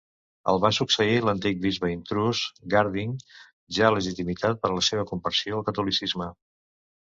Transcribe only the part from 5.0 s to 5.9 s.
conversió al